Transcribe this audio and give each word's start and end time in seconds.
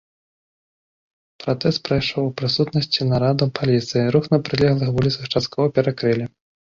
Пратэст 1.43 1.79
прайшоў 1.89 2.23
у 2.29 2.33
прысутнасці 2.41 3.07
нарадаў 3.11 3.51
паліцыі, 3.59 4.09
рух 4.17 4.25
па 4.33 4.37
прылеглых 4.49 4.89
вуліцах 4.97 5.23
часткова 5.35 5.65
перакрылі. 5.77 6.25